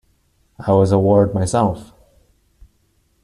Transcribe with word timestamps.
I 0.57 0.71
was 0.71 0.91
a 0.91 0.97
ward 0.97 1.35
myself. 1.35 1.93